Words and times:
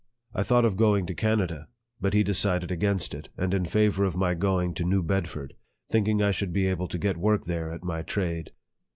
I 0.33 0.41
thought 0.41 0.65
of 0.65 0.77
going 0.77 1.05
to 1.05 1.13
Canada; 1.13 1.67
but 1.99 2.15
he 2.15 2.23
decided 2.23 2.71
against 2.71 3.13
it, 3.13 3.29
and 3.37 3.53
in 3.53 3.65
favor 3.65 4.03
of 4.03 4.15
my 4.17 4.33
going 4.33 4.73
to 4.73 4.83
New 4.83 5.03
Bedford, 5.03 5.53
thinking 5.91 6.23
I 6.23 6.31
should 6.31 6.51
be 6.51 6.65
able 6.65 6.87
to 6.87 6.97
get 6.97 7.17
work 7.17 7.45
there 7.45 7.71
at 7.71 7.83
my 7.83 8.01
trade. 8.01 8.49